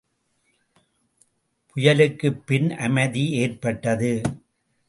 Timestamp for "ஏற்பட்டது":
3.31-4.21